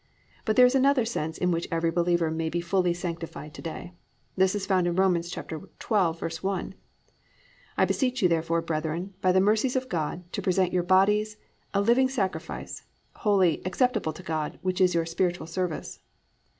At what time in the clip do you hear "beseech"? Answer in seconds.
7.85-8.23